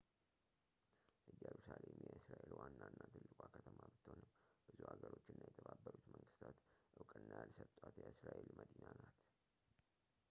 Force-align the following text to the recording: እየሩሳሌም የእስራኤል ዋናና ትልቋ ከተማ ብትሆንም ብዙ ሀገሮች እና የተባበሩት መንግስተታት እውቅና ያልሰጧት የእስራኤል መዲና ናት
እየሩሳሌም 1.31 1.99
የእስራኤል 2.05 2.53
ዋናና 2.59 2.97
ትልቋ 3.15 3.37
ከተማ 3.57 3.77
ብትሆንም 3.91 4.31
ብዙ 4.69 4.79
ሀገሮች 4.91 5.27
እና 5.35 5.39
የተባበሩት 5.49 6.07
መንግስተታት 6.15 6.57
እውቅና 6.99 7.29
ያልሰጧት 7.41 7.95
የእስራኤል 8.03 8.49
መዲና 8.61 8.85
ናት 9.01 9.17